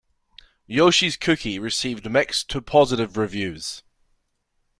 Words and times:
"Yoshi's 0.65 1.15
Cookie" 1.15 1.59
received 1.59 2.09
mixed 2.09 2.49
to 2.49 2.59
positive 2.59 3.17
reviews. 3.17 3.83